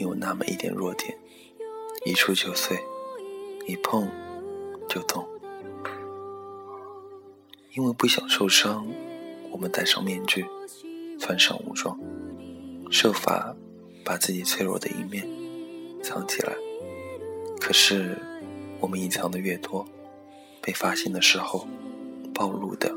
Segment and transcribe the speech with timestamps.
[0.00, 1.16] 有那么一点弱点，
[2.04, 2.78] 一触就碎，
[3.66, 4.08] 一碰
[4.88, 5.26] 就痛。
[7.74, 8.86] 因为不想受伤，
[9.50, 10.46] 我们戴上面具，
[11.18, 11.98] 穿上武装，
[12.90, 13.54] 设法
[14.04, 15.28] 把自己脆弱的一面
[16.02, 16.54] 藏起来。
[17.60, 18.16] 可是，
[18.80, 19.86] 我们隐藏的越多，
[20.62, 21.66] 被发现的时候，
[22.32, 22.94] 暴露的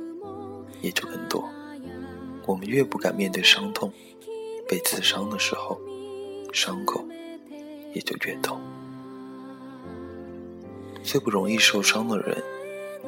[0.81, 1.43] 也就更多。
[2.45, 3.91] 我们越不敢面对伤痛，
[4.67, 5.79] 被刺伤的时候，
[6.53, 7.05] 伤口
[7.93, 8.59] 也就越痛。
[11.03, 12.43] 最不容易受伤的人，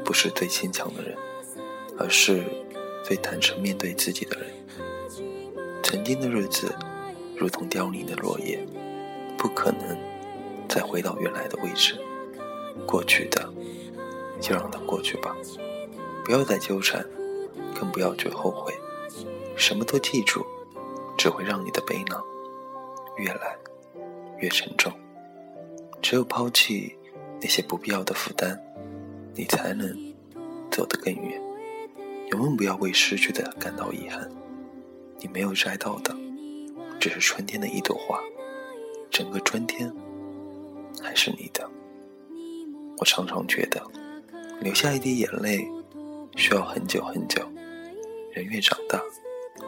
[0.03, 1.17] 不是最坚强的人。
[1.99, 2.43] 而是
[3.05, 4.49] 最坦诚面对自己的人。
[5.83, 6.73] 曾经的日子，
[7.37, 8.65] 如同凋零的落叶，
[9.37, 9.95] 不可能
[10.67, 11.95] 再回到原来的位置。
[12.87, 13.53] 过去的，
[14.39, 15.35] 就让它过去吧，
[16.25, 17.05] 不要再纠缠，
[17.79, 18.73] 更不要去后悔。
[19.55, 20.43] 什么都记住，
[21.15, 22.23] 只会让你的背囊
[23.17, 23.55] 越来
[24.39, 24.91] 越沉重。
[26.01, 26.95] 只有抛弃
[27.39, 28.59] 那些不必要的负担，
[29.35, 29.95] 你才能
[30.71, 31.41] 走得更远。
[32.31, 34.29] 永远不要为失去的感到遗憾。
[35.19, 36.15] 你没有摘到的，
[36.99, 38.19] 只是春天的一朵花，
[39.09, 39.91] 整个春天
[41.01, 41.69] 还是你的。
[42.97, 43.81] 我常常觉得，
[44.61, 45.67] 流下一滴眼泪
[46.35, 47.41] 需要很久很久。
[48.31, 48.99] 人越长大，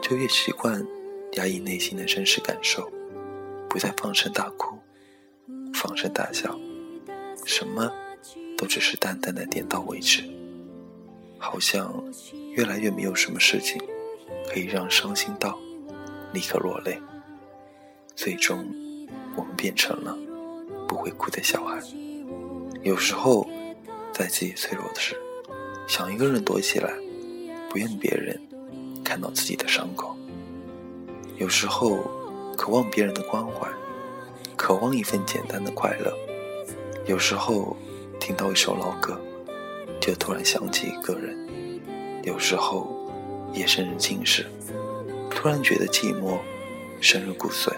[0.00, 0.84] 就越习惯
[1.34, 2.90] 压抑内心的真实感受，
[3.74, 4.78] 不再放声大哭，
[5.74, 6.56] 放声大笑，
[7.44, 7.92] 什么
[8.56, 10.22] 都只是淡淡的点到为止。
[11.38, 11.92] 好像
[12.52, 13.82] 越来越没有什么事情
[14.48, 15.58] 可以让伤心到
[16.32, 17.02] 立刻落泪，
[18.14, 18.64] 最终
[19.34, 20.16] 我们变成了
[20.86, 21.82] 不会哭的小孩。
[22.84, 23.44] 有时候
[24.12, 25.16] 在自己脆弱的时，
[25.88, 26.94] 想一个人躲起来，
[27.68, 28.40] 不愿别人
[29.02, 30.16] 看到自己的伤口。
[31.38, 31.98] 有时候
[32.54, 33.68] 渴望别人的关怀，
[34.56, 36.12] 渴望一份简单的快乐。
[37.06, 37.76] 有时候
[38.18, 39.20] 听到一首老歌。
[40.00, 41.80] 就突然想起一个人，
[42.24, 43.10] 有时候
[43.54, 44.44] 夜深人静时，
[45.30, 46.36] 突然觉得寂寞
[47.00, 47.72] 深入骨髓。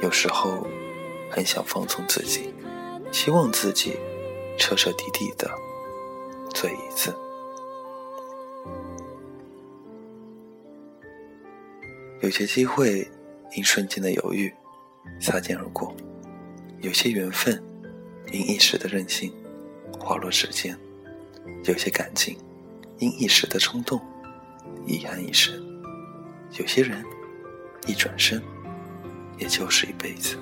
[0.00, 0.66] 有时候
[1.30, 2.54] 很想放纵自己，
[3.12, 3.98] 希望自己
[4.56, 5.50] 彻彻底底的
[6.54, 7.14] 醉一次。
[12.22, 13.06] 有些机会
[13.56, 14.52] 因瞬间的犹豫
[15.20, 15.94] 擦肩而过，
[16.80, 17.62] 有些缘分
[18.32, 19.32] 因一时的任性
[19.98, 20.76] 滑落指尖。
[21.64, 22.38] 有些感情，
[22.98, 24.00] 因一时的冲动，
[24.86, 25.52] 遗憾一生；
[26.58, 27.04] 有些人，
[27.86, 28.40] 一转身，
[29.38, 30.36] 也就是一辈子。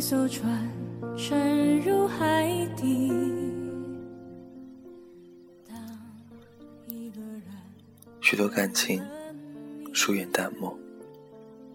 [0.00, 0.66] 一艘船
[1.14, 3.12] 沉入海底。
[8.22, 9.04] 许多感情
[9.92, 10.74] 疏远淡漠，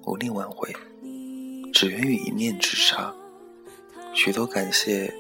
[0.08, 0.76] 无力挽回，
[1.72, 3.14] 只源于一念之差。
[4.16, 5.14] 许多感谢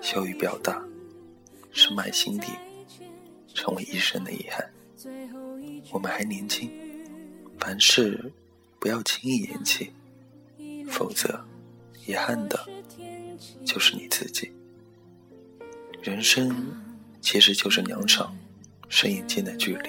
[0.00, 0.80] 羞于表达，
[1.72, 2.52] 深埋心底，
[3.52, 4.64] 成为一生的遗憾。
[5.90, 6.70] 我们还年轻，
[7.58, 8.32] 凡事
[8.78, 9.90] 不要轻易言弃，
[10.86, 11.44] 否则。
[12.06, 12.68] 遗憾的，
[13.64, 14.52] 就是你自己。
[16.02, 16.54] 人生
[17.22, 18.36] 其实就是两场
[18.90, 19.88] 身影间的距离，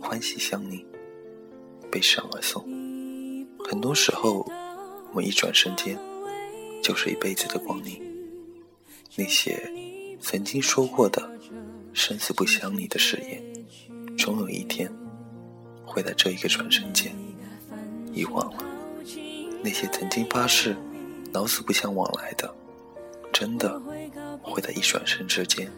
[0.00, 0.86] 欢喜相迎，
[1.90, 2.62] 悲伤而送。
[3.68, 4.48] 很多时候，
[5.10, 5.98] 我们一转身间，
[6.82, 8.00] 就是一辈子的光阴。
[9.16, 9.60] 那些
[10.20, 11.28] 曾经说过的
[11.92, 14.88] 生死不相离的誓言，终有一天
[15.84, 17.12] 会在这一个转身间
[18.12, 18.64] 遗忘了。
[19.64, 20.76] 那些曾经发誓。
[21.32, 22.52] 老死不相往来的，
[23.32, 23.80] 真的
[24.42, 25.70] 会在一转身之间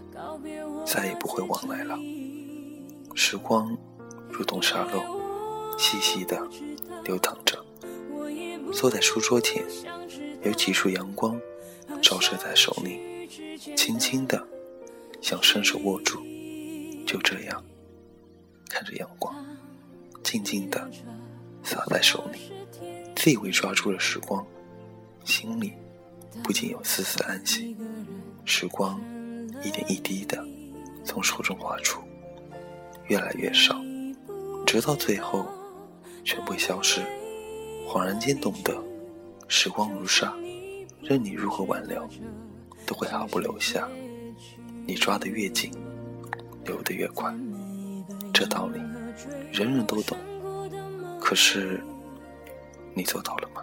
[0.86, 1.98] 再也不会往来了。
[3.14, 3.76] 时光
[4.30, 5.02] 如同沙漏，
[5.76, 6.40] 细细的
[7.04, 7.58] 流淌着。
[8.72, 9.64] 坐在书桌前，
[10.42, 11.38] 有几束阳光
[12.00, 13.28] 照射在手里，
[13.76, 14.46] 轻轻的
[15.20, 16.22] 想伸手握住，
[17.04, 17.64] 就这样
[18.68, 19.34] 看着阳光，
[20.22, 20.88] 静静的
[21.64, 22.52] 洒在手里，
[23.16, 24.46] 自以为抓住了时光，
[25.30, 25.74] 心里
[26.42, 27.76] 不禁有丝丝安息。
[28.44, 29.00] 时光
[29.62, 30.44] 一点一滴的
[31.04, 32.00] 从手中划出，
[33.06, 33.80] 越来越少，
[34.66, 35.46] 直到最后
[36.24, 37.00] 全部消失。
[37.86, 38.76] 恍然间懂得，
[39.46, 40.34] 时光如沙，
[41.00, 42.08] 任你如何挽留，
[42.84, 43.88] 都会毫不留下。
[44.84, 45.70] 你抓得越紧，
[46.64, 47.32] 流得越快。
[48.34, 48.80] 这道理
[49.52, 50.18] 人人都懂，
[51.20, 51.80] 可是
[52.94, 53.62] 你做到了吗？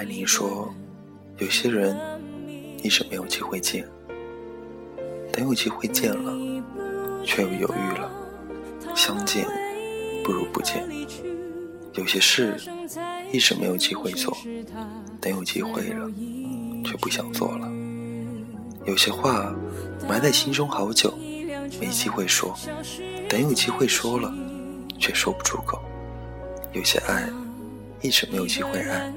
[0.00, 0.74] 张爱玲说
[1.36, 1.94] ：“有些人
[2.82, 3.86] 一直没有机会见，
[5.30, 6.32] 等有机会见了，
[7.22, 8.10] 却又犹豫了。
[8.96, 9.46] 相见
[10.24, 10.88] 不如不见。
[11.92, 12.56] 有些事。”
[13.30, 14.36] 一直没有机会做，
[15.20, 16.10] 等有机会了，
[16.84, 17.70] 却不想做了。
[18.86, 19.54] 有些话
[20.08, 21.14] 埋在心中好久，
[21.78, 22.58] 没机会说，
[23.28, 24.34] 等有机会说了，
[24.98, 25.80] 却说不出口。
[26.72, 27.28] 有些爱
[28.00, 29.12] 一直没有机会爱，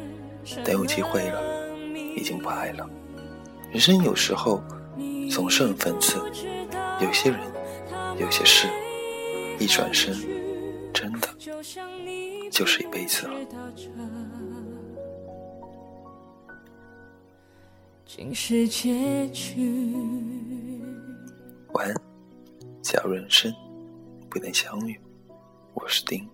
[0.64, 1.42] 等有机会了，
[2.16, 2.90] 已经不爱了。
[3.72, 4.64] 人生有时候
[5.32, 6.18] 总是很讽刺，
[7.00, 7.40] 有些人，
[8.18, 8.68] 有些事，
[9.60, 10.14] 一转身，
[10.94, 11.28] 真的。
[12.52, 13.34] 就是一辈子了。
[21.72, 21.96] 晚安，
[22.84, 23.52] 假如人生
[24.30, 25.00] 不能相遇，
[25.74, 26.30] 我是丁。